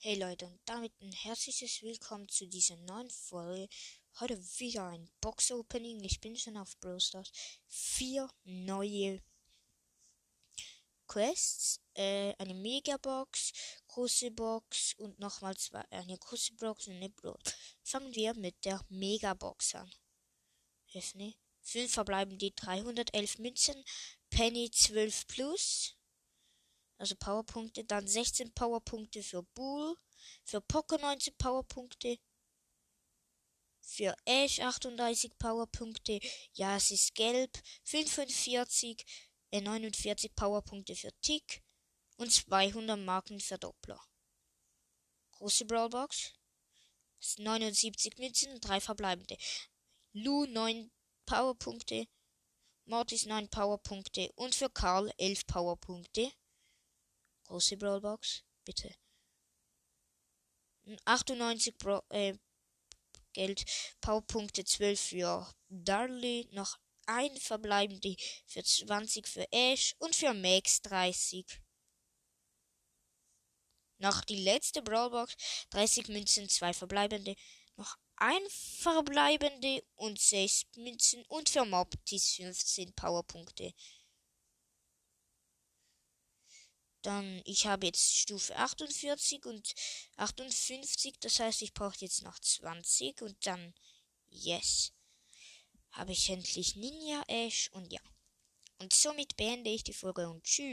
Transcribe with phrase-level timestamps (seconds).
[0.00, 3.68] Hey Leute und damit ein herzliches Willkommen zu dieser neuen Folge.
[4.20, 6.04] Heute wieder ein Box Opening.
[6.04, 7.32] Ich bin schon auf Brawl Stars.
[7.66, 9.20] Vier neue
[11.08, 13.52] Quests, äh, eine Megabox,
[13.88, 17.40] große Box und nochmal zwei, eine große Box und eine Brawl.
[17.82, 19.90] Fangen wir mit der Megabox an.
[20.94, 21.34] Öffne.
[21.62, 23.84] 5 verbleiben die 311 Münzen,
[24.30, 25.97] Penny 12 plus
[26.98, 29.96] also Powerpunkte, dann 16 Powerpunkte für Bull,
[30.44, 32.18] für Poco 19 Powerpunkte,
[33.80, 36.20] für Ash 38 Powerpunkte,
[36.52, 37.50] ja, es ist gelb,
[37.84, 39.04] 45,
[39.50, 41.62] äh, 49 Powerpunkte für Tick.
[42.16, 44.00] Und 200 Marken Verdoppler.
[45.30, 46.34] Große Brawlbox,
[47.38, 49.36] 79 Münzen, 3 verbleibende.
[50.12, 50.90] Lu 9
[51.26, 52.08] Powerpunkte,
[52.86, 54.32] Mortis 9 Powerpunkte.
[54.34, 56.32] Und für Karl 11 Powerpunkte.
[57.48, 58.94] Große Brawlbox, bitte.
[61.06, 62.34] 98 Bro äh,
[63.32, 63.64] Geld,
[64.02, 71.46] Powerpunkte 12 für Darley, noch ein verbleibende für 20 für Ash und für Max 30.
[73.96, 75.34] Noch die letzte Brawlbox,
[75.70, 77.34] 30 Münzen, zwei verbleibende,
[77.76, 83.72] noch ein verbleibende und 6 Münzen und für Mobtis 15 Powerpunkte.
[87.02, 89.74] Dann, ich habe jetzt Stufe 48 und
[90.16, 91.14] 58.
[91.20, 93.74] Das heißt, ich brauche jetzt noch 20 und dann,
[94.28, 94.92] yes,
[95.92, 98.00] habe ich endlich Ninja Ash und ja.
[98.78, 100.68] Und somit beende ich die Folge und tschüss.